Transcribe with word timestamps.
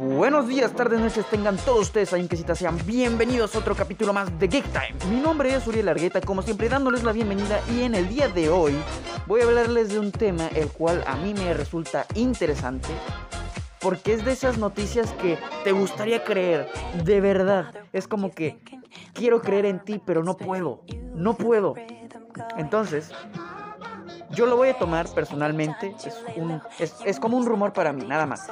Buenos 0.00 0.48
días, 0.48 0.72
tardes, 0.72 1.00
noches, 1.00 1.26
tengan 1.26 1.56
todos 1.56 1.80
ustedes 1.80 2.12
ahí 2.12 2.20
en 2.20 2.28
casita, 2.28 2.54
sean 2.54 2.78
bienvenidos 2.86 3.54
a 3.54 3.58
otro 3.58 3.74
capítulo 3.74 4.12
más 4.12 4.38
de 4.38 4.48
Geek 4.48 4.64
Time. 4.66 5.14
Mi 5.14 5.20
nombre 5.20 5.54
es 5.54 5.66
Uriel 5.66 5.88
Argueta, 5.88 6.20
como 6.20 6.42
siempre 6.42 6.68
dándoles 6.68 7.04
la 7.04 7.12
bienvenida 7.12 7.60
y 7.72 7.82
en 7.82 7.94
el 7.94 8.08
día 8.08 8.28
de 8.28 8.48
hoy 8.48 8.74
voy 9.26 9.40
a 9.40 9.44
hablarles 9.44 9.90
de 9.90 9.98
un 9.98 10.12
tema 10.12 10.48
el 10.54 10.68
cual 10.68 11.02
a 11.06 11.16
mí 11.16 11.34
me 11.34 11.52
resulta 11.52 12.06
interesante 12.14 12.88
porque 13.80 14.14
es 14.14 14.24
de 14.24 14.32
esas 14.32 14.58
noticias 14.58 15.12
que 15.12 15.38
te 15.64 15.72
gustaría 15.72 16.24
creer, 16.24 16.68
de 17.04 17.20
verdad. 17.20 17.74
Es 17.92 18.08
como 18.08 18.30
que 18.30 18.58
quiero 19.12 19.40
creer 19.40 19.66
en 19.66 19.80
ti, 19.80 20.00
pero 20.04 20.22
no 20.22 20.36
puedo, 20.36 20.82
no 21.14 21.34
puedo. 21.34 21.74
Entonces, 22.56 23.10
yo 24.30 24.46
lo 24.46 24.56
voy 24.56 24.68
a 24.68 24.78
tomar 24.78 25.08
personalmente, 25.08 25.94
es, 26.04 26.18
un, 26.36 26.60
es, 26.78 27.20
como 27.20 27.36
un 27.36 27.46
rumor 27.46 27.72
para 27.72 27.92
mí, 27.92 28.04
nada 28.06 28.26
más. 28.26 28.48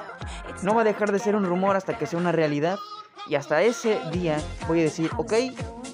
No 0.63 0.75
va 0.75 0.81
a 0.81 0.85
dejar 0.85 1.13
de 1.13 1.19
ser 1.19 1.37
un 1.37 1.45
rumor 1.45 1.77
hasta 1.77 1.99
que 1.99 2.07
sea 2.07 2.19
una 2.19 2.33
realidad. 2.33 2.79
Y 3.29 3.35
hasta 3.35 3.63
ese 3.63 3.99
día 4.13 4.39
voy 4.69 4.81
a 4.81 4.85
decir, 4.85 5.11
ok, 5.17 5.33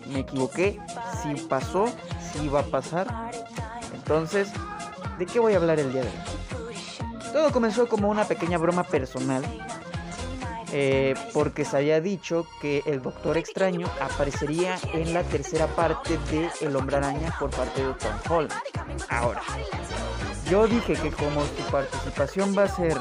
me 0.08 0.20
equivoqué, 0.20 0.78
si 1.22 1.34
pasó, 1.46 1.86
si 2.32 2.48
va 2.48 2.60
a 2.60 2.64
pasar. 2.64 3.30
Entonces, 3.94 4.52
¿de 5.18 5.26
qué 5.26 5.40
voy 5.40 5.54
a 5.54 5.56
hablar 5.56 5.80
el 5.80 5.92
día 5.92 6.02
de 6.02 6.08
hoy? 6.08 7.32
Todo 7.32 7.50
comenzó 7.50 7.88
como 7.88 8.08
una 8.08 8.24
pequeña 8.24 8.58
broma 8.58 8.84
personal. 8.84 9.42
eh, 10.74 11.14
porque 11.34 11.66
se 11.66 11.76
había 11.76 12.00
dicho 12.00 12.46
que 12.62 12.82
el 12.86 13.02
Doctor 13.02 13.36
Extraño 13.36 13.86
aparecería 14.00 14.78
en 14.94 15.12
la 15.12 15.22
tercera 15.22 15.66
parte 15.66 16.18
de 16.30 16.48
El 16.62 16.74
Hombre 16.76 16.96
Araña 16.96 17.34
por 17.38 17.50
parte 17.50 17.84
de 17.84 17.92
Tom 17.92 18.12
Holland. 18.30 18.71
Ahora, 19.08 19.42
yo 20.50 20.66
dije 20.66 20.94
que 20.94 21.10
como 21.10 21.42
su 21.42 21.70
participación 21.70 22.56
va 22.56 22.64
a 22.64 22.68
ser 22.68 22.96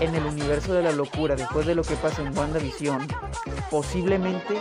en 0.00 0.14
el 0.14 0.24
universo 0.24 0.74
de 0.74 0.82
la 0.82 0.92
locura 0.92 1.36
después 1.36 1.66
de 1.66 1.74
lo 1.74 1.82
que 1.82 1.96
pasa 1.96 2.22
en 2.22 2.36
WandaVision, 2.36 3.06
posiblemente, 3.70 4.60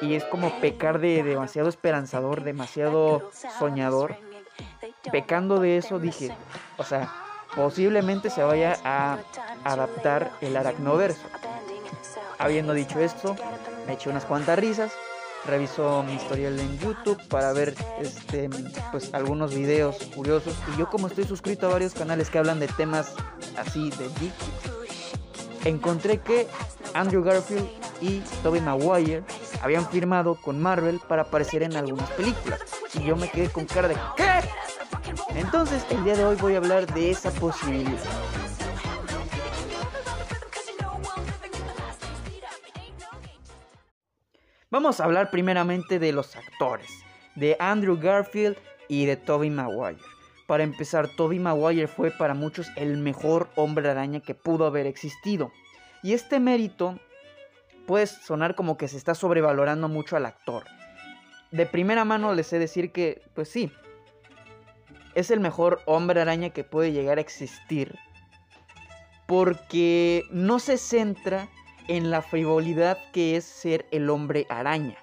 y 0.00 0.14
es 0.14 0.24
como 0.24 0.50
pecar 0.60 0.98
de 1.00 1.22
demasiado 1.22 1.68
esperanzador, 1.68 2.42
demasiado 2.42 3.30
soñador, 3.58 4.16
pecando 5.10 5.60
de 5.60 5.78
eso 5.78 5.98
dije, 5.98 6.34
o 6.76 6.84
sea, 6.84 7.12
posiblemente 7.54 8.30
se 8.30 8.42
vaya 8.42 8.78
a 8.84 9.18
adaptar 9.64 10.30
el 10.40 10.56
aracnoverso. 10.56 11.26
Habiendo 12.38 12.72
dicho 12.72 13.00
esto, 13.00 13.36
me 13.86 13.94
eché 13.94 14.10
unas 14.10 14.24
cuantas 14.24 14.58
risas, 14.58 14.92
reviso 15.46 16.02
mi 16.02 16.14
historial 16.14 16.58
en 16.58 16.78
YouTube 16.78 17.20
para 17.28 17.52
ver 17.52 17.74
este 18.00 18.50
pues 18.90 19.12
algunos 19.14 19.54
videos 19.54 19.96
curiosos 20.14 20.54
y 20.74 20.78
yo 20.78 20.88
como 20.90 21.06
estoy 21.06 21.24
suscrito 21.24 21.66
a 21.66 21.70
varios 21.70 21.94
canales 21.94 22.30
que 22.30 22.38
hablan 22.38 22.60
de 22.60 22.68
temas 22.68 23.14
así 23.56 23.90
de 23.90 24.08
geek 24.20 24.32
encontré 25.64 26.18
que 26.18 26.46
Andrew 26.94 27.22
Garfield 27.22 27.68
y 28.00 28.20
Tobey 28.42 28.60
Maguire 28.60 29.24
habían 29.62 29.88
firmado 29.88 30.34
con 30.34 30.60
Marvel 30.60 31.00
para 31.08 31.22
aparecer 31.22 31.62
en 31.62 31.76
algunas 31.76 32.10
películas 32.10 32.60
y 32.94 33.04
yo 33.04 33.16
me 33.16 33.30
quedé 33.30 33.48
con 33.48 33.64
cara 33.64 33.88
de 33.88 33.96
¿qué? 34.16 34.28
Entonces 35.34 35.84
el 35.90 36.04
día 36.04 36.16
de 36.16 36.24
hoy 36.24 36.36
voy 36.36 36.54
a 36.54 36.58
hablar 36.58 36.92
de 36.92 37.10
esa 37.10 37.30
posibilidad. 37.30 37.98
Vamos 44.70 45.00
a 45.00 45.04
hablar 45.04 45.30
primeramente 45.30 45.98
de 45.98 46.12
los 46.12 46.36
actores, 46.36 46.90
de 47.34 47.56
Andrew 47.58 47.98
Garfield 47.98 48.58
y 48.86 49.06
de 49.06 49.16
Tobey 49.16 49.48
Maguire. 49.48 50.02
Para 50.46 50.62
empezar, 50.62 51.08
Tobey 51.08 51.38
Maguire 51.38 51.86
fue 51.88 52.10
para 52.10 52.34
muchos 52.34 52.68
el 52.76 52.98
mejor 52.98 53.48
hombre 53.56 53.88
araña 53.88 54.20
que 54.20 54.34
pudo 54.34 54.66
haber 54.66 54.86
existido. 54.86 55.50
Y 56.02 56.12
este 56.12 56.38
mérito 56.38 57.00
puede 57.86 58.06
sonar 58.06 58.54
como 58.56 58.76
que 58.76 58.88
se 58.88 58.98
está 58.98 59.14
sobrevalorando 59.14 59.88
mucho 59.88 60.16
al 60.16 60.26
actor. 60.26 60.64
De 61.50 61.64
primera 61.64 62.04
mano 62.04 62.34
les 62.34 62.48
sé 62.48 62.58
decir 62.58 62.92
que, 62.92 63.22
pues 63.34 63.48
sí, 63.48 63.72
es 65.14 65.30
el 65.30 65.40
mejor 65.40 65.80
hombre 65.86 66.20
araña 66.20 66.50
que 66.50 66.64
puede 66.64 66.92
llegar 66.92 67.16
a 67.16 67.22
existir. 67.22 67.98
Porque 69.26 70.24
no 70.30 70.58
se 70.58 70.76
centra 70.76 71.48
en 71.88 72.10
la 72.10 72.22
frivolidad 72.22 72.98
que 73.12 73.36
es 73.36 73.44
ser 73.44 73.86
el 73.90 74.10
hombre 74.10 74.46
araña. 74.50 74.98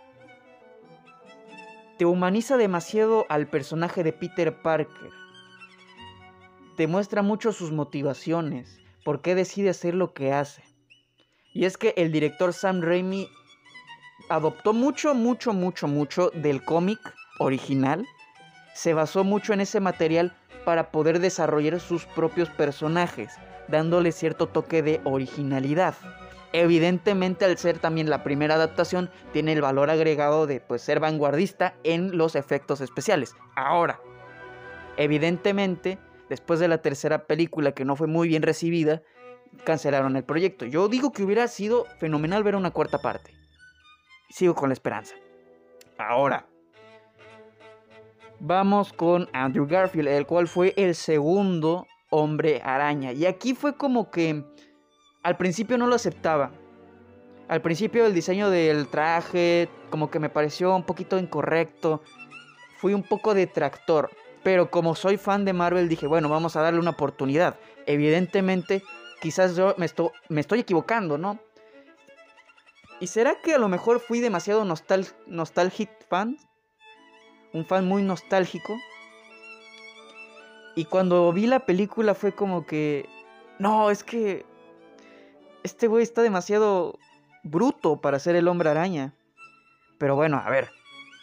Te 1.97 2.05
humaniza 2.05 2.57
demasiado 2.57 3.25
al 3.29 3.47
personaje 3.47 4.03
de 4.03 4.13
Peter 4.13 4.61
Parker. 4.61 5.09
Te 6.77 6.87
muestra 6.87 7.21
mucho 7.21 7.51
sus 7.51 7.71
motivaciones, 7.71 8.79
por 9.03 9.21
qué 9.21 9.33
decide 9.33 9.69
hacer 9.69 9.95
lo 9.95 10.13
que 10.13 10.31
hace. 10.31 10.63
Y 11.53 11.65
es 11.65 11.77
que 11.77 11.93
el 11.97 12.11
director 12.11 12.53
Sam 12.53 12.81
Raimi 12.81 13.29
adoptó 14.29 14.73
mucho, 14.73 15.13
mucho, 15.13 15.53
mucho, 15.53 15.87
mucho 15.87 16.29
del 16.31 16.63
cómic 16.63 16.99
original. 17.39 18.05
Se 18.73 18.93
basó 18.93 19.23
mucho 19.23 19.53
en 19.53 19.61
ese 19.61 19.79
material 19.79 20.35
para 20.65 20.91
poder 20.91 21.19
desarrollar 21.19 21.79
sus 21.79 22.05
propios 22.05 22.49
personajes, 22.49 23.33
dándole 23.69 24.11
cierto 24.11 24.47
toque 24.47 24.81
de 24.81 24.99
originalidad. 25.05 25.95
Evidentemente 26.57 27.43
al 27.43 27.57
ser 27.57 27.79
también 27.79 28.09
la 28.09 28.23
primera 28.23 28.55
adaptación 28.55 29.09
tiene 29.33 29.51
el 29.51 29.59
valor 29.59 29.89
agregado 29.89 30.47
de 30.47 30.61
pues, 30.61 30.81
ser 30.81 31.01
vanguardista 31.01 31.75
en 31.83 32.17
los 32.17 32.37
efectos 32.37 32.79
especiales. 32.79 33.35
Ahora, 33.57 33.99
evidentemente, 34.95 35.99
después 36.29 36.61
de 36.61 36.69
la 36.69 36.77
tercera 36.77 37.27
película 37.27 37.73
que 37.73 37.83
no 37.83 37.97
fue 37.97 38.07
muy 38.07 38.29
bien 38.29 38.41
recibida, 38.41 39.01
cancelaron 39.65 40.15
el 40.15 40.23
proyecto. 40.23 40.63
Yo 40.63 40.87
digo 40.87 41.11
que 41.11 41.23
hubiera 41.23 41.49
sido 41.49 41.87
fenomenal 41.99 42.41
ver 42.41 42.55
una 42.55 42.71
cuarta 42.71 42.99
parte. 42.99 43.33
Sigo 44.29 44.55
con 44.55 44.69
la 44.69 44.73
esperanza. 44.73 45.13
Ahora, 45.97 46.47
vamos 48.39 48.93
con 48.93 49.27
Andrew 49.33 49.67
Garfield, 49.67 50.07
el 50.07 50.25
cual 50.25 50.47
fue 50.47 50.73
el 50.77 50.95
segundo 50.95 51.85
hombre 52.09 52.61
araña. 52.63 53.11
Y 53.11 53.25
aquí 53.25 53.53
fue 53.55 53.75
como 53.75 54.09
que 54.09 54.45
al 55.25 55.37
principio 55.37 55.79
no 55.79 55.87
lo 55.87 55.95
aceptaba. 55.95 56.51
Al 57.47 57.59
principio 57.59 58.05
el 58.05 58.13
diseño 58.13 58.51
del 58.51 58.87
traje 58.87 59.69
como 59.89 60.11
que 60.11 60.19
me 60.19 60.29
pareció 60.29 60.75
un 60.75 60.83
poquito 60.83 61.17
incorrecto. 61.17 62.03
Fui 62.77 62.93
un 62.93 63.01
poco 63.01 63.33
detractor. 63.33 64.11
Pero 64.43 64.69
como 64.69 64.93
soy 64.93 65.17
fan 65.17 65.43
de 65.43 65.53
Marvel 65.53 65.89
dije, 65.89 66.05
bueno, 66.05 66.29
vamos 66.29 66.55
a 66.55 66.61
darle 66.61 66.79
una 66.79 66.91
oportunidad. 66.91 67.57
Evidentemente, 67.87 68.83
quizás 69.19 69.55
yo 69.55 69.73
me, 69.79 69.87
estoy, 69.87 70.09
me 70.29 70.41
estoy 70.41 70.59
equivocando, 70.59 71.17
¿no? 71.17 71.39
¿Y 72.99 73.07
será 73.07 73.41
que 73.41 73.55
a 73.55 73.57
lo 73.57 73.67
mejor 73.67 74.01
fui 74.01 74.19
demasiado 74.19 74.63
nostal 74.63 75.07
nostalgic 75.25 75.89
fan? 76.07 76.37
Un 77.51 77.65
fan 77.65 77.87
muy 77.87 78.03
nostálgico. 78.03 78.75
Y 80.75 80.85
cuando 80.85 81.33
vi 81.33 81.47
la 81.47 81.65
película 81.65 82.13
fue 82.13 82.35
como 82.35 82.67
que... 82.67 83.09
No, 83.57 83.89
es 83.89 84.03
que 84.03 84.45
este 85.65 85.87
güey 85.87 86.03
está 86.03 86.21
demasiado 86.21 86.99
bruto 87.43 87.99
para 87.99 88.19
ser 88.19 88.35
el 88.35 88.47
hombre 88.47 88.69
araña. 88.69 89.15
Pero 89.97 90.15
bueno, 90.15 90.37
a 90.37 90.47
ver, 90.51 90.69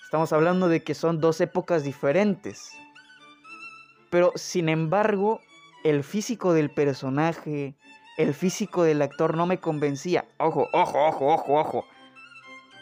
estamos 0.04 0.32
hablando 0.32 0.68
de 0.68 0.82
que 0.82 0.94
son 0.94 1.20
dos 1.20 1.40
épocas 1.40 1.84
diferentes. 1.84 2.72
Pero 4.10 4.32
sin 4.34 4.68
embargo, 4.68 5.40
el 5.84 6.02
físico 6.02 6.54
del 6.54 6.70
personaje, 6.70 7.76
el 8.18 8.34
físico 8.34 8.82
del 8.82 9.00
actor 9.02 9.36
no 9.36 9.46
me 9.46 9.60
convencía. 9.60 10.24
Ojo, 10.38 10.68
ojo, 10.72 11.06
ojo, 11.06 11.26
ojo, 11.34 11.54
ojo. 11.60 11.84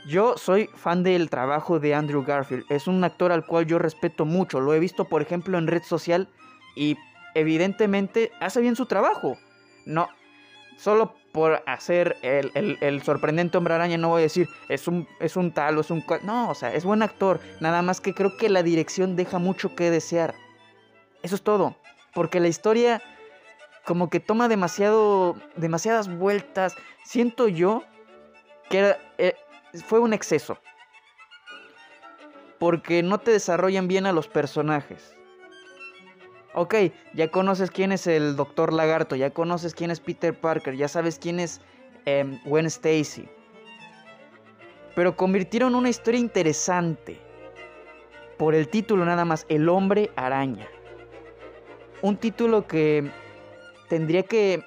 Yo 0.09 0.39
soy 0.39 0.67
fan 0.75 1.03
del 1.03 1.29
trabajo 1.29 1.79
de 1.79 1.95
Andrew 1.95 2.25
Garfield. 2.25 2.65
Es 2.71 2.87
un 2.87 3.05
actor 3.05 3.33
al 3.33 3.45
cual 3.45 3.67
yo 3.67 3.79
respeto 3.79 4.25
mucho. 4.25 4.61
Lo 4.61 4.73
he 4.73 4.79
visto, 4.79 5.05
por 5.05 5.21
ejemplo, 5.21 5.59
en 5.59 5.67
red 5.67 5.83
social 5.83 6.31
y 6.75 6.97
evidentemente 7.35 8.33
hace 8.41 8.63
bien 8.63 8.77
su 8.77 8.87
trabajo. 8.87 9.37
No, 9.85 10.09
solo 10.79 11.20
por 11.33 11.63
hacer 11.67 12.17
el, 12.23 12.79
el, 12.81 13.03
sorprendente 13.03 13.57
hombre 13.57 13.75
araña 13.75 13.97
no 13.97 14.09
voy 14.09 14.21
a 14.21 14.23
decir 14.23 14.49
es 14.69 14.89
un, 14.89 15.07
es 15.21 15.37
un 15.37 15.53
tal 15.53 15.79
o 15.79 15.81
es 15.81 15.91
un... 15.91 16.05
No, 16.23 16.51
o 16.51 16.55
sea, 16.55 16.75
es 16.75 16.85
buen 16.85 17.03
actor. 17.03 17.41
Nada 17.61 17.83
más 17.83 18.01
que 18.01 18.15
creo 18.15 18.37
que 18.37 18.49
la 18.49 18.63
dirección 18.63 19.17
deja 19.17 19.39
mucho 19.39 19.75
que 19.75 19.91
desear. 19.91 20.35
Eso 21.23 21.35
es 21.35 21.43
todo. 21.43 21.77
Porque 22.13 22.41
la 22.41 22.49
historia 22.49 23.01
como 23.85 24.11
que 24.11 24.21
toma 24.21 24.49
demasiado, 24.49 25.37
demasiadas 25.57 26.09
vueltas. 26.09 26.77
Siento 27.05 27.49
yo 27.49 27.85
que 28.69 28.79
era, 28.79 28.99
eh, 29.19 29.35
fue 29.85 29.99
un 29.99 30.13
exceso. 30.13 30.59
Porque 32.59 33.03
no 33.03 33.19
te 33.19 33.31
desarrollan 33.31 33.89
bien 33.89 34.07
a 34.07 34.13
los 34.13 34.29
personajes. 34.29 35.17
Ok, 36.55 36.75
ya 37.15 37.31
conoces 37.31 37.71
quién 37.71 37.93
es 37.93 38.07
el 38.07 38.35
Doctor 38.35 38.73
Lagarto, 38.73 39.15
ya 39.15 39.31
conoces 39.31 39.75
quién 39.75 39.91
es 39.91 40.01
Peter 40.01 40.35
Parker, 40.35 40.75
ya 40.77 40.89
sabes 40.89 41.19
quién 41.19 41.39
es 41.39 41.61
eh, 42.07 42.41
Gwen 42.45 42.67
Stacy. 42.67 43.29
Pero 44.97 45.17
convirtieron 45.17 45.77
una 45.77 45.89
historia 45.89 46.19
interesante. 46.19 47.21
Por 48.37 48.55
el 48.55 48.69
título 48.69 49.05
nada 49.05 49.25
más, 49.25 49.47
El 49.49 49.69
hombre 49.69 50.11
araña. 50.17 50.67
Un 52.03 52.17
título 52.17 52.67
que 52.67 53.11
tendría 53.89 54.25
que 54.25 54.65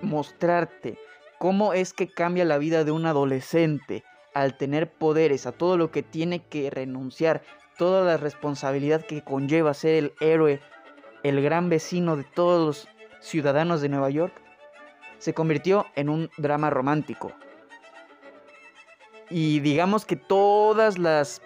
mostrarte 0.00 0.98
cómo 1.38 1.74
es 1.74 1.92
que 1.92 2.08
cambia 2.08 2.44
la 2.44 2.58
vida 2.58 2.84
de 2.84 2.92
un 2.92 3.04
adolescente 3.04 4.04
al 4.32 4.56
tener 4.56 4.92
poderes, 4.92 5.46
a 5.46 5.52
todo 5.52 5.76
lo 5.76 5.90
que 5.90 6.02
tiene 6.02 6.40
que 6.40 6.70
renunciar, 6.70 7.42
toda 7.76 8.04
la 8.04 8.16
responsabilidad 8.16 9.04
que 9.04 9.22
conlleva 9.22 9.74
ser 9.74 9.94
el 9.94 10.12
héroe, 10.20 10.60
el 11.28 11.42
gran 11.42 11.68
vecino 11.68 12.16
de 12.16 12.24
todos 12.24 12.66
los 12.66 12.88
ciudadanos 13.20 13.80
de 13.80 13.88
Nueva 13.88 14.10
York, 14.10 14.32
se 15.18 15.34
convirtió 15.34 15.86
en 15.96 16.08
un 16.08 16.30
drama 16.36 16.70
romántico. 16.70 17.32
Y 19.28 19.60
digamos 19.60 20.04
que 20.04 20.14
todas 20.14 20.98
las, 20.98 21.42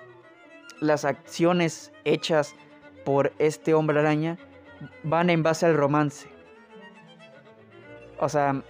las 0.81 1.05
acciones 1.05 1.93
hechas 2.05 2.55
por 3.05 3.33
este 3.39 3.73
hombre 3.73 4.01
araña 4.01 4.39
van 5.03 5.31
en 5.31 5.43
base 5.43 5.65
al 5.65 5.77
romance. 5.77 6.29
O 8.19 8.29
sea, 8.29 8.63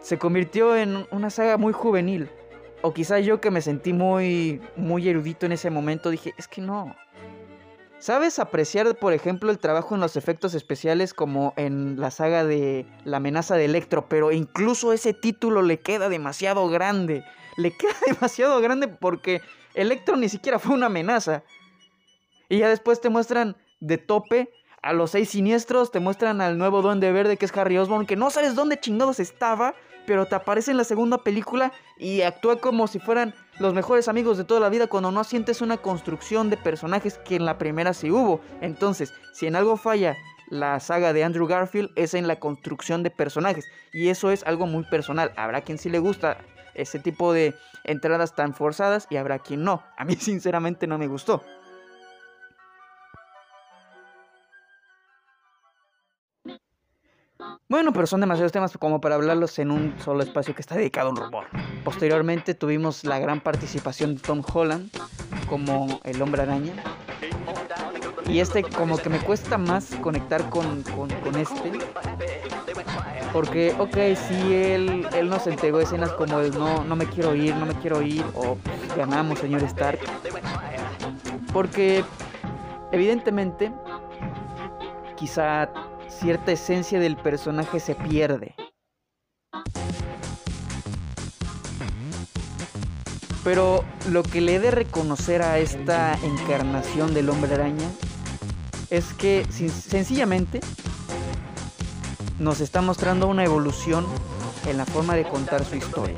se 0.00 0.18
convirtió 0.18 0.74
en 0.76 1.06
una 1.10 1.28
saga 1.28 1.58
muy 1.58 1.74
juvenil. 1.74 2.30
O 2.80 2.94
quizá 2.94 3.18
yo 3.20 3.40
que 3.40 3.50
me 3.50 3.60
sentí 3.60 3.92
muy, 3.92 4.60
muy 4.76 5.08
erudito 5.08 5.46
en 5.46 5.52
ese 5.52 5.70
momento 5.70 6.10
dije, 6.10 6.34
es 6.38 6.48
que 6.48 6.60
no. 6.60 6.94
¿Sabes 8.04 8.38
apreciar, 8.38 8.94
por 8.96 9.14
ejemplo, 9.14 9.50
el 9.50 9.58
trabajo 9.58 9.94
en 9.94 10.02
los 10.02 10.18
efectos 10.18 10.52
especiales 10.52 11.14
como 11.14 11.54
en 11.56 11.98
la 11.98 12.10
saga 12.10 12.44
de 12.44 12.84
La 13.06 13.16
amenaza 13.16 13.56
de 13.56 13.64
Electro? 13.64 14.10
Pero 14.10 14.30
incluso 14.30 14.92
ese 14.92 15.14
título 15.14 15.62
le 15.62 15.80
queda 15.80 16.10
demasiado 16.10 16.68
grande. 16.68 17.24
Le 17.56 17.70
queda 17.78 17.96
demasiado 18.06 18.60
grande 18.60 18.88
porque 18.88 19.40
Electro 19.72 20.16
ni 20.16 20.28
siquiera 20.28 20.58
fue 20.58 20.74
una 20.74 20.88
amenaza. 20.88 21.44
Y 22.50 22.58
ya 22.58 22.68
después 22.68 23.00
te 23.00 23.08
muestran 23.08 23.56
de 23.80 23.96
tope 23.96 24.52
a 24.82 24.92
los 24.92 25.12
seis 25.12 25.30
siniestros, 25.30 25.90
te 25.90 25.98
muestran 25.98 26.42
al 26.42 26.58
nuevo 26.58 26.82
duende 26.82 27.10
verde 27.10 27.38
que 27.38 27.46
es 27.46 27.56
Harry 27.56 27.78
Osborn, 27.78 28.04
que 28.04 28.16
no 28.16 28.28
sabes 28.28 28.54
dónde 28.54 28.78
chingados 28.78 29.18
estaba, 29.18 29.74
pero 30.06 30.26
te 30.26 30.34
aparece 30.34 30.72
en 30.72 30.76
la 30.76 30.84
segunda 30.84 31.24
película 31.24 31.72
y 31.96 32.20
actúa 32.20 32.60
como 32.60 32.86
si 32.86 32.98
fueran 32.98 33.34
los 33.58 33.74
mejores 33.74 34.08
amigos 34.08 34.36
de 34.36 34.44
toda 34.44 34.60
la 34.60 34.68
vida 34.68 34.86
cuando 34.86 35.10
no 35.10 35.24
sientes 35.24 35.60
una 35.60 35.76
construcción 35.76 36.50
de 36.50 36.56
personajes 36.56 37.18
que 37.18 37.36
en 37.36 37.44
la 37.44 37.58
primera 37.58 37.94
sí 37.94 38.10
hubo. 38.10 38.40
Entonces, 38.60 39.12
si 39.32 39.46
en 39.46 39.56
algo 39.56 39.76
falla 39.76 40.16
la 40.48 40.78
saga 40.80 41.12
de 41.12 41.24
Andrew 41.24 41.46
Garfield 41.46 41.90
es 41.96 42.14
en 42.14 42.26
la 42.28 42.38
construcción 42.38 43.02
de 43.02 43.10
personajes 43.10 43.66
y 43.92 44.08
eso 44.08 44.30
es 44.30 44.44
algo 44.44 44.66
muy 44.66 44.84
personal. 44.84 45.32
Habrá 45.36 45.62
quien 45.62 45.78
sí 45.78 45.88
le 45.88 45.98
gusta 45.98 46.38
ese 46.74 46.98
tipo 46.98 47.32
de 47.32 47.54
entradas 47.84 48.34
tan 48.34 48.54
forzadas 48.54 49.06
y 49.10 49.16
habrá 49.16 49.38
quien 49.38 49.64
no. 49.64 49.82
A 49.96 50.04
mí 50.04 50.16
sinceramente 50.18 50.86
no 50.86 50.98
me 50.98 51.06
gustó. 51.06 51.42
Bueno, 57.74 57.92
pero 57.92 58.06
son 58.06 58.20
demasiados 58.20 58.52
temas 58.52 58.78
como 58.78 59.00
para 59.00 59.16
hablarlos 59.16 59.58
en 59.58 59.72
un 59.72 59.96
solo 59.98 60.22
espacio 60.22 60.54
que 60.54 60.60
está 60.60 60.76
dedicado 60.76 61.08
a 61.08 61.10
un 61.10 61.16
rumor. 61.16 61.46
Posteriormente 61.82 62.54
tuvimos 62.54 63.02
la 63.02 63.18
gran 63.18 63.40
participación 63.40 64.14
de 64.14 64.20
Tom 64.20 64.44
Holland 64.54 64.90
como 65.48 65.98
el 66.04 66.22
hombre 66.22 66.42
araña. 66.42 66.72
Y 68.28 68.38
este 68.38 68.62
como 68.62 68.96
que 68.96 69.10
me 69.10 69.18
cuesta 69.18 69.58
más 69.58 69.86
conectar 69.96 70.48
con, 70.50 70.84
con, 70.84 71.34
este. 71.34 71.72
Porque, 73.32 73.74
ok, 73.76 73.96
si 74.28 74.54
él, 74.54 75.08
él 75.12 75.28
nos 75.28 75.48
entregó 75.48 75.80
escenas 75.80 76.12
como 76.12 76.38
el 76.38 76.56
no, 76.56 76.84
no 76.84 76.94
me 76.94 77.06
quiero 77.06 77.34
ir, 77.34 77.56
no 77.56 77.66
me 77.66 77.74
quiero 77.74 78.02
ir, 78.02 78.24
o 78.34 78.54
pues, 78.54 78.96
ganamos, 78.96 79.40
señor 79.40 79.64
Stark. 79.64 79.98
Porque, 81.52 82.04
evidentemente, 82.92 83.72
quizá 85.16 85.68
cierta 86.20 86.52
esencia 86.52 87.00
del 87.00 87.16
personaje 87.16 87.80
se 87.80 87.94
pierde. 87.94 88.54
Pero 93.42 93.84
lo 94.10 94.22
que 94.22 94.40
le 94.40 94.54
he 94.54 94.58
de 94.58 94.70
reconocer 94.70 95.42
a 95.42 95.58
esta 95.58 96.14
encarnación 96.22 97.12
del 97.12 97.28
hombre 97.28 97.54
araña 97.54 97.90
es 98.88 99.12
que 99.12 99.46
sencillamente 99.50 100.60
nos 102.38 102.60
está 102.60 102.80
mostrando 102.80 103.28
una 103.28 103.44
evolución 103.44 104.06
en 104.66 104.78
la 104.78 104.86
forma 104.86 105.14
de 105.14 105.24
contar 105.24 105.62
su 105.64 105.76
historia. 105.76 106.16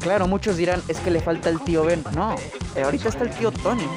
Claro, 0.00 0.28
muchos 0.28 0.56
dirán, 0.56 0.80
es 0.86 1.00
que 1.00 1.10
le 1.10 1.20
falta 1.20 1.48
el 1.48 1.60
tío 1.60 1.84
Ben. 1.84 2.04
No, 2.14 2.36
ahorita 2.82 3.08
está 3.08 3.24
el 3.24 3.30
tío 3.30 3.50
Tony 3.50 3.88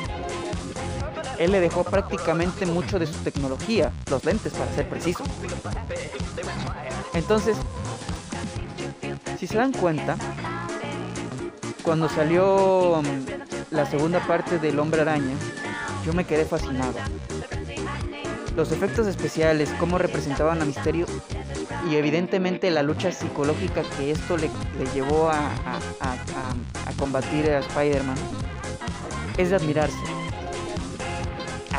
él 1.39 1.51
le 1.51 1.59
dejó 1.59 1.83
prácticamente 1.83 2.65
mucho 2.65 2.99
de 2.99 3.05
su 3.05 3.17
tecnología, 3.23 3.91
los 4.09 4.23
lentes 4.25 4.53
para 4.53 4.71
ser 4.73 4.89
preciso. 4.89 5.23
Entonces, 7.13 7.57
si 9.39 9.47
se 9.47 9.57
dan 9.57 9.71
cuenta, 9.71 10.17
cuando 11.83 12.09
salió 12.09 13.01
mm, 13.01 13.73
la 13.75 13.85
segunda 13.85 14.19
parte 14.25 14.59
del 14.59 14.79
Hombre 14.79 15.01
Araña, 15.01 15.35
yo 16.05 16.13
me 16.13 16.25
quedé 16.25 16.45
fascinado. 16.45 16.93
Los 18.55 18.71
efectos 18.71 19.05
especiales, 19.05 19.69
cómo 19.79 19.99
representaban 19.99 20.61
a 20.61 20.65
Misterio 20.65 21.05
y 21.89 21.95
evidentemente 21.95 22.71
la 22.71 22.81
lucha 22.81 23.11
psicológica 23.11 23.83
que 23.97 24.11
esto 24.11 24.35
le, 24.37 24.49
llevó 24.95 25.29
a, 25.29 25.51
a 26.01 26.91
combatir 26.97 27.51
a 27.51 27.59
Spider-Man, 27.59 28.17
es 29.37 29.51
de 29.51 29.55
admirarse 29.57 30.16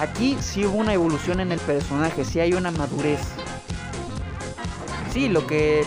aquí 0.00 0.36
sí 0.40 0.64
hubo 0.64 0.78
una 0.78 0.94
evolución 0.94 1.40
en 1.40 1.52
el 1.52 1.60
personaje, 1.60 2.24
sí 2.24 2.40
hay 2.40 2.52
una 2.54 2.70
madurez. 2.70 3.20
Sí, 5.12 5.28
lo 5.28 5.46
que 5.46 5.84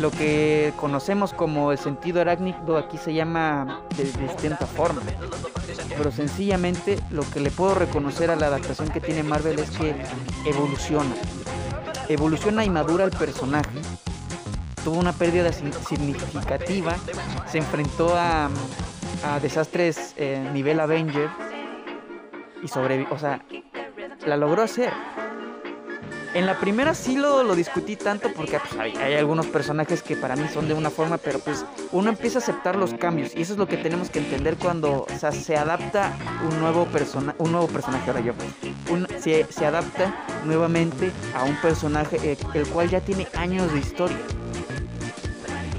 lo 0.00 0.10
que 0.10 0.72
conocemos 0.76 1.32
como 1.32 1.70
el 1.70 1.78
sentido 1.78 2.20
arácnido 2.20 2.76
aquí 2.76 2.98
se 2.98 3.14
llama 3.14 3.80
de, 3.96 4.04
distinta 4.04 4.66
forma. 4.66 5.02
Pero 5.96 6.10
sencillamente 6.10 6.98
lo 7.10 7.22
que 7.30 7.40
le 7.40 7.50
puedo 7.50 7.74
reconocer 7.74 8.30
a 8.30 8.36
la 8.36 8.46
adaptación 8.46 8.88
que 8.88 9.00
tiene 9.00 9.22
Marvel 9.22 9.58
es 9.58 9.70
que 9.70 9.94
evoluciona. 10.44 11.14
Evoluciona 12.08 12.64
y 12.64 12.70
madura 12.70 13.04
el 13.04 13.12
personaje. 13.12 13.80
Tuvo 14.82 14.98
una 14.98 15.12
pérdida 15.12 15.52
significativa. 15.52 16.96
Se 17.50 17.58
enfrentó 17.58 18.14
a, 18.16 18.50
desastres 19.40 20.12
eh, 20.16 20.50
nivel 20.52 20.80
Avenger 20.80 21.30
y 22.64 22.68
sobrevivió. 22.68 23.14
O 23.14 23.18
sea, 23.18 23.40
la 24.26 24.36
logró 24.36 24.62
hacer. 24.62 24.90
En 26.34 26.46
la 26.46 26.58
primera 26.58 26.94
sí 26.94 27.16
lo, 27.16 27.44
lo 27.44 27.54
discutí 27.54 27.94
tanto 27.94 28.32
porque 28.32 28.58
pues, 28.58 28.96
hay, 28.96 29.14
algunos 29.14 29.46
personajes 29.46 30.02
que 30.02 30.16
para 30.16 30.34
mí 30.34 30.48
son 30.52 30.66
de 30.66 30.74
una 30.74 30.90
forma, 30.90 31.16
pero 31.16 31.38
pues 31.38 31.64
uno 31.92 32.10
empieza 32.10 32.40
a 32.40 32.42
aceptar 32.42 32.74
los 32.74 32.92
cambios 32.94 33.36
y 33.36 33.42
eso 33.42 33.52
es 33.52 33.58
lo 33.60 33.68
que 33.68 33.76
tenemos 33.76 34.10
que 34.10 34.18
entender 34.18 34.56
cuando 34.56 35.06
se 35.30 35.56
adapta 35.56 36.12
un 36.50 36.58
nuevo, 36.58 36.86
persona, 36.86 37.36
un 37.38 37.52
nuevo 37.52 37.68
personaje, 37.68 38.10
ahora 38.10 38.20
yo, 38.20 38.32
se, 39.20 39.44
se, 39.44 39.64
adapta 39.64 40.12
nuevamente 40.44 41.12
a 41.36 41.44
un 41.44 41.54
personaje 41.60 42.16
eh, 42.24 42.36
el 42.54 42.66
cual 42.66 42.90
ya 42.90 43.00
tiene 43.00 43.28
años 43.36 43.72
de 43.72 43.78
historia. 43.78 44.18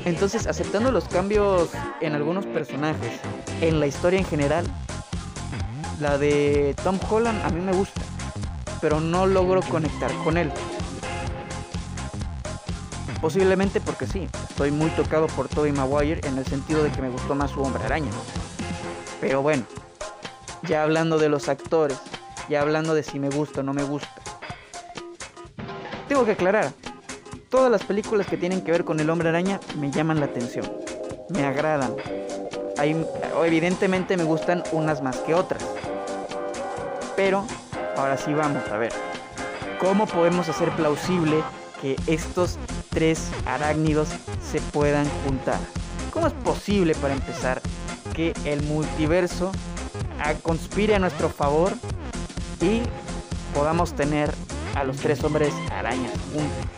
Entonces, 0.05 0.47
aceptando 0.47 0.89
los 0.89 1.09
cambios 1.09 1.69
en 1.99 2.13
algunos 2.13 2.45
personajes, 2.45 3.19
en 3.59 3.81
la 3.81 3.87
historia 3.87 4.19
en 4.19 4.25
general, 4.25 4.65
la 5.99 6.17
de 6.17 6.75
Tom 6.83 6.99
Holland 7.09 7.41
a 7.45 7.49
mí 7.49 7.61
me 7.61 7.71
gusta, 7.71 8.01
pero 8.81 8.99
no 8.99 9.25
logro 9.25 9.61
conectar 9.61 10.11
con 10.23 10.37
él. 10.37 10.51
Posiblemente 13.21 13.79
porque 13.81 14.05
sí, 14.05 14.27
estoy 14.49 14.71
muy 14.71 14.89
tocado 14.91 15.27
por 15.27 15.47
Tobey 15.47 15.71
Maguire 15.71 16.21
en 16.27 16.37
el 16.37 16.45
sentido 16.45 16.83
de 16.83 16.91
que 16.91 17.01
me 17.01 17.09
gustó 17.09 17.33
más 17.33 17.51
su 17.51 17.61
hombre 17.61 17.83
araña. 17.83 18.11
Pero 19.21 19.41
bueno, 19.41 19.63
ya 20.63 20.83
hablando 20.83 21.17
de 21.17 21.29
los 21.29 21.49
actores, 21.49 21.97
ya 22.49 22.61
hablando 22.61 22.93
de 22.93 23.03
si 23.03 23.19
me 23.19 23.29
gusta 23.29 23.61
o 23.61 23.63
no 23.63 23.73
me 23.73 23.83
gusta. 23.83 24.09
Tengo 26.07 26.25
que 26.25 26.33
aclarar, 26.33 26.71
todas 27.49 27.71
las 27.71 27.83
películas 27.83 28.27
que 28.27 28.37
tienen 28.37 28.61
que 28.61 28.71
ver 28.71 28.83
con 28.83 28.99
el 28.99 29.09
hombre 29.09 29.29
araña 29.29 29.59
me 29.79 29.89
llaman 29.89 30.19
la 30.19 30.27
atención, 30.27 30.71
me 31.29 31.45
agradan. 31.45 31.95
evidentemente 33.43 34.17
me 34.17 34.23
gustan 34.23 34.61
unas 34.71 35.01
más 35.01 35.17
que 35.17 35.33
otras. 35.33 35.74
Pero 37.15 37.45
ahora 37.97 38.17
sí 38.17 38.33
vamos 38.33 38.67
a 38.69 38.77
ver 38.77 38.91
cómo 39.79 40.05
podemos 40.05 40.49
hacer 40.49 40.69
plausible 40.71 41.43
que 41.81 41.95
estos 42.07 42.57
tres 42.89 43.29
arácnidos 43.45 44.09
se 44.41 44.59
puedan 44.61 45.07
juntar. 45.25 45.59
¿Cómo 46.11 46.27
es 46.27 46.33
posible 46.33 46.95
para 46.95 47.13
empezar 47.13 47.61
que 48.13 48.33
el 48.45 48.63
multiverso 48.63 49.51
conspire 50.43 50.95
a 50.95 50.99
nuestro 50.99 51.29
favor 51.29 51.73
y 52.61 52.81
podamos 53.53 53.93
tener 53.93 54.31
a 54.75 54.83
los 54.83 54.97
tres 54.97 55.23
hombres 55.23 55.53
arañas 55.71 56.13
juntos? 56.33 56.75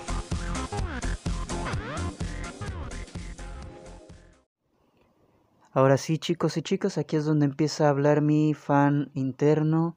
Ahora 5.72 5.98
sí, 5.98 6.18
chicos 6.18 6.58
y 6.58 6.64
chicas, 6.64 6.98
aquí 6.98 7.18
es 7.18 7.26
donde 7.26 7.46
empieza 7.46 7.86
a 7.86 7.90
hablar 7.90 8.22
mi 8.22 8.56
fan 8.56 9.12
interno 9.14 9.96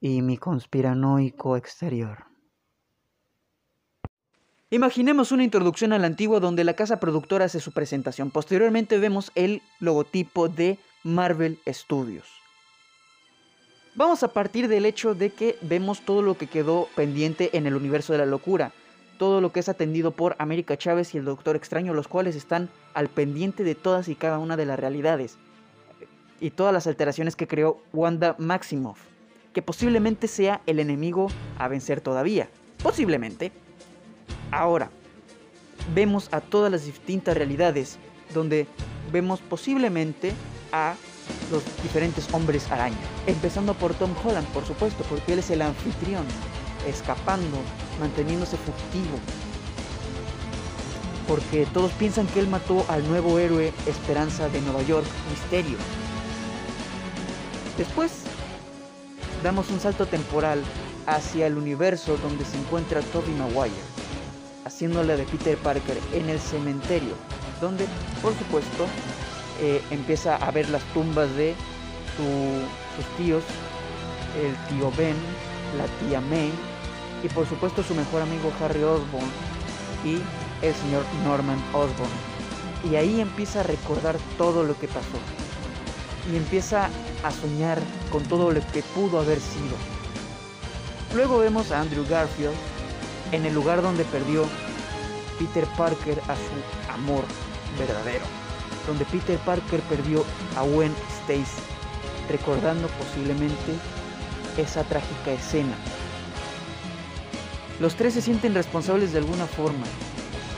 y 0.00 0.22
mi 0.22 0.36
conspiranoico 0.36 1.56
exterior. 1.56 2.26
Imaginemos 4.70 5.32
una 5.32 5.44
introducción 5.44 5.94
a 5.94 5.98
la 5.98 6.06
antigua 6.06 6.40
donde 6.40 6.62
la 6.62 6.74
casa 6.74 7.00
productora 7.00 7.46
hace 7.46 7.58
su 7.58 7.72
presentación. 7.72 8.30
Posteriormente 8.30 8.98
vemos 8.98 9.32
el 9.34 9.62
logotipo 9.80 10.48
de 10.48 10.78
Marvel 11.04 11.58
Studios. 11.66 12.26
Vamos 13.94 14.22
a 14.22 14.28
partir 14.28 14.68
del 14.68 14.84
hecho 14.84 15.14
de 15.14 15.30
que 15.30 15.56
vemos 15.62 16.02
todo 16.02 16.22
lo 16.22 16.36
que 16.36 16.46
quedó 16.46 16.88
pendiente 16.94 17.56
en 17.56 17.66
el 17.66 17.74
universo 17.74 18.12
de 18.12 18.18
la 18.18 18.26
locura, 18.26 18.72
todo 19.18 19.40
lo 19.40 19.52
que 19.52 19.60
es 19.60 19.68
atendido 19.68 20.12
por 20.12 20.36
América 20.38 20.76
Chávez 20.76 21.14
y 21.14 21.18
el 21.18 21.24
Doctor 21.24 21.56
Extraño, 21.56 21.94
los 21.94 22.06
cuales 22.06 22.36
están 22.36 22.68
al 22.94 23.08
pendiente 23.08 23.64
de 23.64 23.74
todas 23.74 24.08
y 24.08 24.14
cada 24.14 24.38
una 24.38 24.56
de 24.56 24.66
las 24.66 24.78
realidades 24.78 25.38
y 26.40 26.50
todas 26.50 26.72
las 26.72 26.86
alteraciones 26.86 27.36
que 27.36 27.48
creó 27.48 27.82
Wanda 27.92 28.36
Maximoff, 28.38 29.00
que 29.52 29.62
posiblemente 29.62 30.28
sea 30.28 30.60
el 30.66 30.80
enemigo 30.80 31.28
a 31.58 31.68
vencer 31.68 32.00
todavía, 32.00 32.48
posiblemente. 32.82 33.52
Ahora, 34.50 34.90
vemos 35.94 36.28
a 36.32 36.40
todas 36.40 36.70
las 36.70 36.84
distintas 36.84 37.36
realidades 37.36 37.98
donde 38.34 38.66
vemos 39.12 39.40
posiblemente 39.40 40.32
a 40.72 40.94
los 41.50 41.64
diferentes 41.82 42.32
hombres 42.32 42.70
araña. 42.70 42.96
Empezando 43.26 43.74
por 43.74 43.94
Tom 43.94 44.14
Holland, 44.24 44.46
por 44.48 44.64
supuesto, 44.64 45.04
porque 45.08 45.32
él 45.32 45.38
es 45.38 45.50
el 45.50 45.62
anfitrión, 45.62 46.24
escapando, 46.86 47.58
manteniéndose 48.00 48.56
fugitivo. 48.56 49.18
Porque 51.26 51.66
todos 51.66 51.92
piensan 51.92 52.26
que 52.28 52.40
él 52.40 52.48
mató 52.48 52.84
al 52.88 53.06
nuevo 53.06 53.38
héroe 53.38 53.72
Esperanza 53.86 54.48
de 54.48 54.60
Nueva 54.62 54.82
York, 54.82 55.06
Misterio. 55.30 55.76
Después, 57.76 58.24
damos 59.42 59.70
un 59.70 59.80
salto 59.80 60.06
temporal 60.06 60.62
hacia 61.06 61.46
el 61.46 61.56
universo 61.56 62.16
donde 62.18 62.44
se 62.44 62.58
encuentra 62.58 63.00
Tobey 63.00 63.34
Maguire 63.34 63.98
haciéndole 64.68 65.16
de 65.16 65.24
Peter 65.24 65.56
Parker 65.56 65.98
en 66.12 66.28
el 66.28 66.38
cementerio, 66.38 67.14
donde 67.60 67.86
por 68.20 68.36
supuesto 68.36 68.86
eh, 69.60 69.82
empieza 69.90 70.36
a 70.36 70.50
ver 70.50 70.68
las 70.68 70.82
tumbas 70.92 71.34
de 71.36 71.54
sus 72.16 73.06
tíos, 73.16 73.42
el 74.36 74.54
tío 74.68 74.92
Ben, 74.96 75.16
la 75.76 75.86
tía 76.06 76.20
May 76.20 76.52
y 77.24 77.28
por 77.28 77.48
supuesto 77.48 77.82
su 77.82 77.94
mejor 77.94 78.22
amigo 78.22 78.52
Harry 78.60 78.82
Osborn 78.82 79.26
y 80.04 80.18
el 80.64 80.74
señor 80.74 81.04
Norman 81.24 81.58
Osborn. 81.72 82.10
Y 82.90 82.96
ahí 82.96 83.20
empieza 83.20 83.60
a 83.60 83.62
recordar 83.64 84.16
todo 84.36 84.62
lo 84.62 84.78
que 84.78 84.86
pasó. 84.86 85.18
Y 86.30 86.36
empieza 86.36 86.90
a 87.24 87.30
soñar 87.32 87.80
con 88.10 88.22
todo 88.24 88.50
lo 88.50 88.60
que 88.72 88.82
pudo 88.82 89.20
haber 89.20 89.40
sido. 89.40 89.76
Luego 91.14 91.38
vemos 91.38 91.70
a 91.70 91.80
Andrew 91.80 92.04
Garfield 92.08 92.54
en 93.32 93.46
el 93.46 93.54
lugar 93.54 93.82
donde 93.82 94.04
perdió 94.04 94.44
Peter 95.38 95.66
Parker 95.76 96.20
a 96.28 96.34
su 96.34 96.92
amor 96.92 97.24
verdadero, 97.78 98.24
donde 98.86 99.04
Peter 99.06 99.38
Parker 99.38 99.80
perdió 99.82 100.24
a 100.56 100.62
Gwen 100.62 100.94
Stacy, 101.22 101.62
recordando 102.28 102.88
posiblemente 102.88 103.74
esa 104.56 104.82
trágica 104.84 105.32
escena. 105.32 105.74
Los 107.80 107.94
tres 107.94 108.14
se 108.14 108.22
sienten 108.22 108.54
responsables 108.54 109.12
de 109.12 109.18
alguna 109.18 109.46
forma 109.46 109.86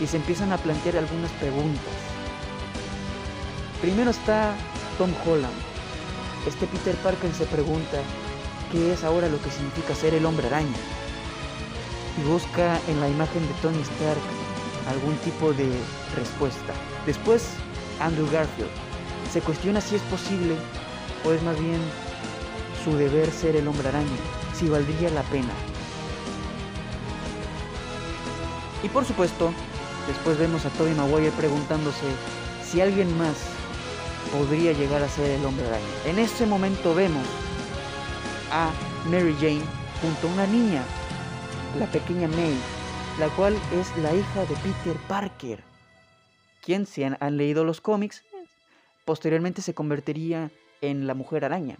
y 0.00 0.06
se 0.06 0.16
empiezan 0.16 0.52
a 0.52 0.58
plantear 0.58 0.96
algunas 0.96 1.30
preguntas. 1.32 1.94
Primero 3.82 4.10
está 4.10 4.54
Tom 4.96 5.12
Holland. 5.26 5.69
Este 6.46 6.66
Peter 6.66 6.96
Parker 6.96 7.32
se 7.34 7.44
pregunta 7.44 8.00
qué 8.72 8.92
es 8.92 9.04
ahora 9.04 9.28
lo 9.28 9.40
que 9.42 9.50
significa 9.50 9.94
ser 9.94 10.14
el 10.14 10.24
hombre 10.24 10.46
araña 10.46 10.76
y 12.18 12.22
busca 12.26 12.80
en 12.88 12.98
la 13.00 13.08
imagen 13.08 13.46
de 13.46 13.54
Tony 13.60 13.80
Stark 13.82 14.22
algún 14.88 15.14
tipo 15.16 15.52
de 15.52 15.68
respuesta. 16.16 16.72
Después, 17.04 17.44
Andrew 18.00 18.26
Garfield 18.30 18.70
se 19.30 19.42
cuestiona 19.42 19.80
si 19.80 19.96
es 19.96 20.02
posible 20.02 20.56
o 21.24 21.32
es 21.32 21.42
más 21.42 21.60
bien 21.60 21.80
su 22.82 22.96
deber 22.96 23.30
ser 23.30 23.56
el 23.56 23.68
hombre 23.68 23.88
araña, 23.88 24.08
si 24.58 24.68
valdría 24.68 25.10
la 25.10 25.22
pena. 25.24 25.52
Y 28.82 28.88
por 28.88 29.04
supuesto, 29.04 29.52
después 30.08 30.38
vemos 30.38 30.64
a 30.64 30.70
Tobey 30.70 30.94
Maguire 30.94 31.30
preguntándose 31.32 32.06
si 32.64 32.80
alguien 32.80 33.16
más 33.18 33.36
podría 34.32 34.72
llegar 34.72 35.02
a 35.02 35.08
ser 35.08 35.30
el 35.30 35.44
hombre 35.44 35.66
araña. 35.66 35.84
En 36.06 36.18
ese 36.18 36.46
momento 36.46 36.94
vemos 36.94 37.26
a 38.50 38.70
Mary 39.06 39.34
Jane 39.40 39.62
junto 40.00 40.28
a 40.28 40.32
una 40.32 40.46
niña 40.46 40.82
la 41.78 41.86
pequeña 41.86 42.26
May, 42.28 42.56
la 43.18 43.28
cual 43.36 43.56
es 43.72 43.96
la 43.98 44.14
hija 44.14 44.40
de 44.40 44.56
Peter 44.56 44.96
Parker, 45.08 45.62
quien 46.62 46.86
si 46.86 47.04
han, 47.04 47.36
leído 47.36 47.64
los 47.64 47.80
cómics, 47.80 48.24
posteriormente 49.04 49.62
se 49.62 49.74
convertiría 49.74 50.50
en 50.80 51.06
la 51.06 51.14
mujer 51.14 51.44
araña. 51.44 51.76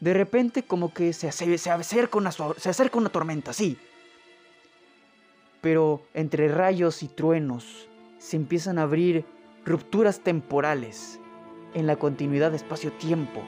De 0.00 0.14
repente 0.14 0.62
como 0.62 0.92
que 0.92 1.12
se, 1.12 1.32
se, 1.32 1.70
acerca 1.70 2.18
una, 2.18 2.30
se 2.30 2.68
acerca 2.68 2.98
una 2.98 3.08
tormenta, 3.08 3.52
sí. 3.52 3.78
Pero 5.60 6.02
entre 6.14 6.48
rayos 6.48 7.02
y 7.02 7.08
truenos 7.08 7.88
se 8.18 8.36
empiezan 8.36 8.78
a 8.78 8.82
abrir 8.82 9.24
rupturas 9.68 10.20
temporales 10.20 11.20
en 11.74 11.86
la 11.86 11.96
continuidad 11.96 12.50
de 12.50 12.56
espacio-tiempo, 12.56 13.42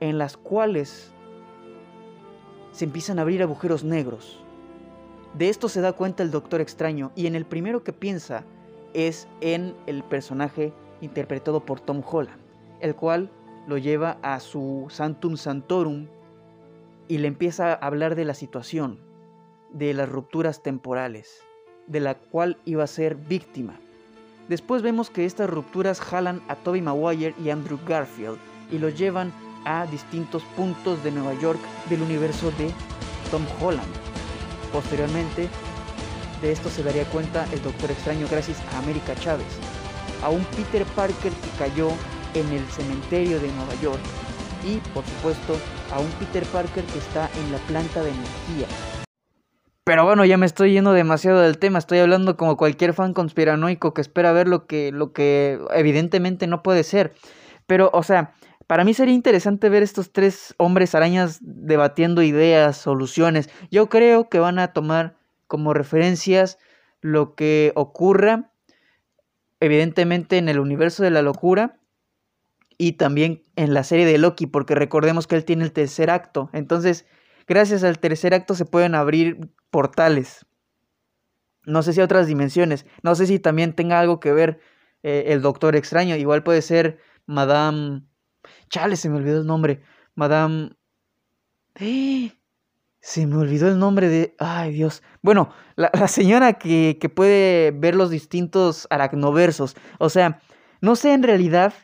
en 0.00 0.18
las 0.18 0.36
cuales 0.36 1.12
se 2.72 2.86
empiezan 2.86 3.18
a 3.18 3.22
abrir 3.22 3.42
agujeros 3.42 3.84
negros. 3.84 4.42
De 5.34 5.48
esto 5.48 5.68
se 5.68 5.80
da 5.80 5.92
cuenta 5.92 6.22
el 6.22 6.30
Doctor 6.30 6.60
Extraño 6.60 7.12
y 7.14 7.26
en 7.26 7.36
el 7.36 7.44
primero 7.44 7.84
que 7.84 7.92
piensa 7.92 8.44
es 8.94 9.28
en 9.40 9.74
el 9.86 10.02
personaje 10.02 10.72
interpretado 11.00 11.64
por 11.64 11.80
Tom 11.80 12.02
Holland, 12.04 12.40
el 12.80 12.94
cual 12.94 13.30
lo 13.66 13.78
lleva 13.78 14.18
a 14.22 14.40
su 14.40 14.86
Santum 14.88 15.36
Santorum 15.36 16.08
y 17.08 17.18
le 17.18 17.28
empieza 17.28 17.72
a 17.72 17.74
hablar 17.74 18.14
de 18.14 18.24
la 18.24 18.34
situación, 18.34 18.98
de 19.72 19.94
las 19.94 20.08
rupturas 20.08 20.62
temporales, 20.62 21.42
de 21.86 22.00
la 22.00 22.14
cual 22.14 22.58
iba 22.64 22.84
a 22.84 22.88
ser 22.88 23.14
víctima. 23.14 23.78
Después 24.48 24.82
vemos 24.82 25.10
que 25.10 25.24
estas 25.24 25.48
rupturas 25.48 26.00
jalan 26.00 26.42
a 26.48 26.56
Toby 26.56 26.82
Maguire 26.82 27.34
y 27.42 27.50
Andrew 27.50 27.78
Garfield 27.86 28.38
y 28.70 28.78
los 28.78 28.98
llevan 28.98 29.32
a 29.64 29.86
distintos 29.86 30.42
puntos 30.56 31.02
de 31.04 31.12
Nueva 31.12 31.34
York 31.40 31.60
del 31.88 32.02
universo 32.02 32.50
de 32.52 32.72
Tom 33.30 33.44
Holland. 33.60 33.92
Posteriormente, 34.72 35.48
de 36.40 36.52
esto 36.52 36.68
se 36.70 36.82
daría 36.82 37.04
cuenta 37.04 37.46
el 37.52 37.62
Doctor 37.62 37.90
Extraño 37.90 38.26
gracias 38.28 38.60
a 38.72 38.78
América 38.78 39.14
Chávez, 39.14 39.46
a 40.24 40.30
un 40.30 40.44
Peter 40.56 40.84
Parker 40.96 41.32
que 41.32 41.58
cayó 41.58 41.90
en 42.34 42.50
el 42.52 42.66
cementerio 42.66 43.38
de 43.38 43.52
Nueva 43.52 43.74
York 43.80 44.00
y, 44.64 44.78
por 44.92 45.04
supuesto, 45.04 45.56
a 45.92 46.00
un 46.00 46.10
Peter 46.12 46.44
Parker 46.46 46.84
que 46.84 46.98
está 46.98 47.30
en 47.38 47.52
la 47.52 47.58
planta 47.58 48.02
de 48.02 48.10
energía. 48.10 48.66
Pero 49.84 50.04
bueno, 50.04 50.24
ya 50.24 50.36
me 50.36 50.46
estoy 50.46 50.72
yendo 50.72 50.92
demasiado 50.92 51.40
del 51.40 51.58
tema, 51.58 51.78
estoy 51.78 51.98
hablando 51.98 52.36
como 52.36 52.56
cualquier 52.56 52.94
fan 52.94 53.14
conspiranoico 53.14 53.94
que 53.94 54.00
espera 54.00 54.32
ver 54.32 54.46
lo 54.46 54.66
que, 54.66 54.92
lo 54.92 55.12
que 55.12 55.58
evidentemente 55.70 56.46
no 56.46 56.62
puede 56.62 56.84
ser. 56.84 57.14
Pero, 57.66 57.90
o 57.92 58.04
sea, 58.04 58.32
para 58.68 58.84
mí 58.84 58.94
sería 58.94 59.14
interesante 59.14 59.68
ver 59.68 59.82
estos 59.82 60.12
tres 60.12 60.54
hombres 60.56 60.94
arañas 60.94 61.38
debatiendo 61.40 62.22
ideas, 62.22 62.76
soluciones. 62.76 63.50
Yo 63.72 63.88
creo 63.88 64.28
que 64.28 64.38
van 64.38 64.60
a 64.60 64.72
tomar 64.72 65.16
como 65.48 65.74
referencias 65.74 66.58
lo 67.00 67.34
que 67.34 67.72
ocurra, 67.74 68.52
evidentemente, 69.58 70.38
en 70.38 70.48
el 70.48 70.60
universo 70.60 71.02
de 71.02 71.10
la 71.10 71.22
locura 71.22 71.80
y 72.78 72.92
también 72.92 73.42
en 73.56 73.74
la 73.74 73.82
serie 73.82 74.06
de 74.06 74.18
Loki, 74.18 74.46
porque 74.46 74.76
recordemos 74.76 75.26
que 75.26 75.34
él 75.34 75.44
tiene 75.44 75.64
el 75.64 75.72
tercer 75.72 76.08
acto. 76.08 76.50
Entonces, 76.52 77.04
gracias 77.46 77.84
al 77.84 77.98
tercer 77.98 78.34
acto 78.34 78.54
se 78.54 78.64
pueden 78.64 78.94
abrir 78.94 79.50
portales. 79.70 80.46
No 81.64 81.82
sé 81.82 81.92
si 81.92 82.00
a 82.00 82.04
otras 82.04 82.26
dimensiones. 82.26 82.86
No 83.02 83.14
sé 83.14 83.26
si 83.26 83.38
también 83.38 83.74
tenga 83.74 84.00
algo 84.00 84.20
que 84.20 84.32
ver 84.32 84.60
eh, 85.02 85.24
el 85.28 85.42
Doctor 85.42 85.76
Extraño. 85.76 86.16
Igual 86.16 86.42
puede 86.42 86.62
ser 86.62 86.98
Madame 87.26 88.02
Chale, 88.68 88.96
se 88.96 89.08
me 89.08 89.16
olvidó 89.16 89.40
el 89.40 89.46
nombre. 89.46 89.82
Madame... 90.14 90.70
¡Eh! 91.76 92.32
Se 93.04 93.26
me 93.26 93.34
olvidó 93.34 93.66
el 93.66 93.80
nombre 93.80 94.08
de... 94.08 94.36
Ay, 94.38 94.72
Dios. 94.72 95.02
Bueno, 95.22 95.52
la, 95.74 95.90
señora 96.06 96.52
que, 96.52 96.98
que, 97.00 97.08
puede 97.08 97.72
ver 97.72 97.96
los 97.96 98.10
distintos 98.10 98.86
aracnoversos. 98.90 99.74
O 99.98 100.08
sea, 100.08 100.40
no 100.80 100.94
sé 100.94 101.12
en 101.12 101.24
realidad 101.24 101.74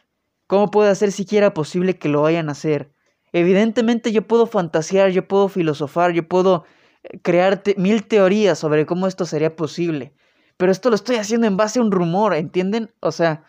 cómo 0.46 0.70
puede 0.70 0.94
ser 0.94 1.10
siquiera 1.10 1.54
posible 1.54 1.98
que 1.98 2.08
lo 2.08 2.22
vayan 2.22 2.48
a 2.48 2.52
hacer. 2.52 2.92
Evidentemente 3.32 4.12
yo 4.12 4.22
puedo 4.22 4.46
fantasear, 4.46 5.10
yo 5.10 5.26
puedo 5.28 5.48
filosofar, 5.48 6.12
yo 6.12 6.26
puedo 6.26 6.64
eh, 7.02 7.18
crear 7.20 7.62
mil 7.76 8.04
teorías 8.06 8.58
sobre 8.58 8.86
cómo 8.86 9.06
esto 9.06 9.24
sería 9.26 9.54
posible. 9.56 10.14
Pero 10.56 10.72
esto 10.72 10.90
lo 10.90 10.96
estoy 10.96 11.16
haciendo 11.16 11.46
en 11.46 11.56
base 11.56 11.78
a 11.78 11.82
un 11.82 11.92
rumor, 11.92 12.34
¿entienden? 12.34 12.92
O 13.00 13.12
sea, 13.12 13.44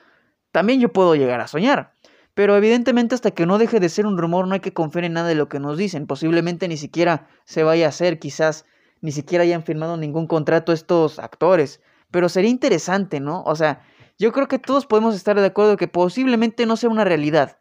también 0.51 0.79
yo 0.79 0.93
puedo 0.93 1.15
llegar 1.15 1.41
a 1.41 1.48
soñar. 1.48 1.95
Pero 2.33 2.55
evidentemente 2.55 3.15
hasta 3.15 3.31
que 3.31 3.45
no 3.45 3.57
deje 3.57 3.79
de 3.79 3.89
ser 3.89 4.05
un 4.05 4.17
rumor 4.17 4.48
no 4.48 4.53
hay 4.53 4.59
que 4.59 4.74
confiar 4.74 5.05
en 5.05 5.13
nada 5.13 5.27
de 5.27 5.36
lo 5.36 5.50
que 5.50 5.59
nos 5.59 5.77
dicen. 5.77 6.07
Posiblemente 6.07 6.67
ni 6.67 6.77
siquiera 6.77 7.27
se 7.45 7.63
vaya 7.63 7.88
a 7.88 7.89
hacer, 7.89 8.19
quizás 8.19 8.65
ni 9.01 9.12
siquiera 9.12 9.43
hayan 9.43 9.63
firmado 9.63 9.98
ningún 9.98 10.27
contrato 10.27 10.71
estos 10.71 11.19
actores. 11.19 11.81
Pero 12.12 12.29
sería 12.29 12.50
interesante, 12.50 13.19
¿no? 13.19 13.43
O 13.43 13.55
sea, 13.55 13.81
yo 14.17 14.31
creo 14.31 14.48
que 14.48 14.59
todos 14.59 14.86
podemos 14.86 15.15
estar 15.15 15.39
de 15.39 15.45
acuerdo 15.45 15.77
que 15.77 15.88
posiblemente 15.88 16.65
no 16.65 16.77
sea 16.77 16.89
una 16.89 17.05
realidad, 17.05 17.57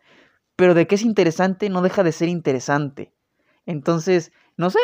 pero 0.58 0.74
de 0.74 0.88
que 0.88 0.96
es 0.96 1.02
interesante 1.02 1.70
no 1.70 1.82
deja 1.82 2.02
de 2.02 2.10
ser 2.10 2.28
interesante. 2.28 3.12
Entonces, 3.64 4.32
no 4.56 4.70
sé, 4.70 4.80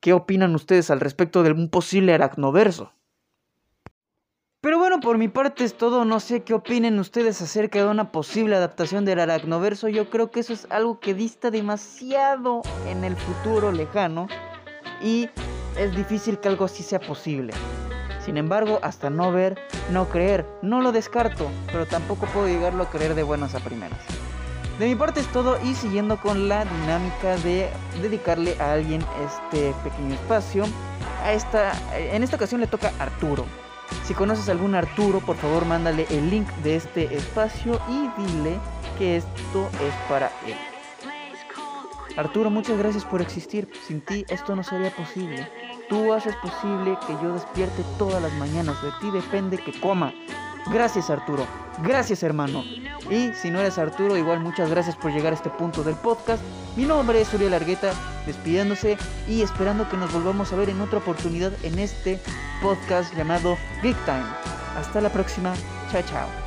¿qué 0.00 0.14
opinan 0.14 0.54
ustedes 0.54 0.90
al 0.90 1.00
respecto 1.00 1.42
de 1.42 1.52
un 1.52 1.68
posible 1.68 2.14
aracnoverso? 2.14 2.94
Pero 4.62 4.78
bueno, 4.78 5.00
por 5.00 5.18
mi 5.18 5.28
parte 5.28 5.62
es 5.62 5.76
todo. 5.76 6.06
No 6.06 6.20
sé 6.20 6.42
qué 6.42 6.54
opinen 6.54 6.98
ustedes 6.98 7.42
acerca 7.42 7.80
de 7.80 7.90
una 7.90 8.12
posible 8.12 8.56
adaptación 8.56 9.04
del 9.04 9.20
aracnoverso. 9.20 9.88
Yo 9.88 10.08
creo 10.08 10.30
que 10.30 10.40
eso 10.40 10.54
es 10.54 10.66
algo 10.70 11.00
que 11.00 11.12
dista 11.12 11.50
demasiado 11.50 12.62
en 12.88 13.04
el 13.04 13.14
futuro 13.14 13.72
lejano. 13.72 14.26
Y 15.02 15.28
es 15.76 15.94
difícil 15.94 16.38
que 16.38 16.48
algo 16.48 16.64
así 16.64 16.82
sea 16.82 17.00
posible. 17.00 17.52
Sin 18.24 18.38
embargo, 18.38 18.78
hasta 18.80 19.10
no 19.10 19.30
ver, 19.32 19.58
no 19.92 20.08
creer, 20.08 20.46
no 20.62 20.80
lo 20.80 20.92
descarto, 20.92 21.50
pero 21.66 21.84
tampoco 21.84 22.24
puedo 22.32 22.48
llegarlo 22.48 22.84
a 22.84 22.90
creer 22.90 23.14
de 23.14 23.22
buenas 23.22 23.54
a 23.54 23.60
primeras. 23.60 24.23
De 24.78 24.88
mi 24.88 24.96
parte 24.96 25.20
es 25.20 25.28
todo 25.28 25.56
y 25.62 25.74
siguiendo 25.74 26.16
con 26.16 26.48
la 26.48 26.64
dinámica 26.64 27.36
de 27.36 27.70
dedicarle 28.02 28.56
a 28.60 28.72
alguien 28.72 29.04
este 29.24 29.72
pequeño 29.84 30.14
espacio, 30.14 30.64
a 31.22 31.32
esta, 31.32 31.72
en 31.96 32.24
esta 32.24 32.34
ocasión 32.34 32.60
le 32.60 32.66
toca 32.66 32.92
Arturo. 32.98 33.44
Si 34.04 34.14
conoces 34.14 34.48
a 34.48 34.52
algún 34.52 34.74
Arturo, 34.74 35.20
por 35.20 35.36
favor 35.36 35.64
mándale 35.64 36.06
el 36.10 36.28
link 36.28 36.48
de 36.64 36.74
este 36.76 37.14
espacio 37.14 37.80
y 37.88 38.08
dile 38.20 38.58
que 38.98 39.18
esto 39.18 39.70
es 39.80 39.94
para 40.08 40.32
él. 40.44 40.56
Arturo, 42.16 42.50
muchas 42.50 42.76
gracias 42.76 43.04
por 43.04 43.22
existir. 43.22 43.68
Sin 43.86 44.00
ti 44.00 44.24
esto 44.28 44.56
no 44.56 44.64
sería 44.64 44.94
posible. 44.94 45.48
Tú 45.88 46.12
haces 46.12 46.34
posible 46.36 46.98
que 47.06 47.12
yo 47.22 47.32
despierte 47.32 47.84
todas 47.96 48.20
las 48.20 48.32
mañanas. 48.34 48.80
De 48.82 48.90
ti 49.00 49.10
depende 49.12 49.56
que 49.56 49.78
coma. 49.80 50.12
Gracias 50.66 51.10
Arturo. 51.10 51.46
Gracias 51.82 52.22
hermano. 52.22 52.64
Y 53.10 53.32
si 53.34 53.50
no 53.50 53.60
eres 53.60 53.78
Arturo, 53.78 54.16
igual 54.16 54.40
muchas 54.40 54.70
gracias 54.70 54.96
por 54.96 55.12
llegar 55.12 55.32
a 55.32 55.36
este 55.36 55.50
punto 55.50 55.82
del 55.82 55.94
podcast. 55.96 56.42
Mi 56.76 56.84
nombre 56.84 57.20
es 57.20 57.32
Uriel 57.34 57.50
Largueta, 57.50 57.92
despidiéndose 58.26 58.96
y 59.28 59.42
esperando 59.42 59.88
que 59.88 59.96
nos 59.96 60.12
volvamos 60.12 60.52
a 60.52 60.56
ver 60.56 60.70
en 60.70 60.80
otra 60.80 60.98
oportunidad 60.98 61.52
en 61.62 61.78
este 61.78 62.20
podcast 62.62 63.14
llamado 63.14 63.56
Big 63.82 63.96
Time. 64.04 64.24
Hasta 64.76 65.00
la 65.00 65.10
próxima. 65.10 65.54
Chao, 65.92 66.02
chao. 66.02 66.43